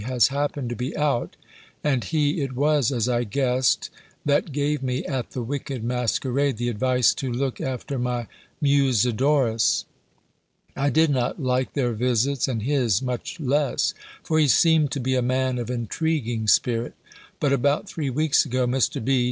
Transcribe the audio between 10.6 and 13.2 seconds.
I did not like their visits, and his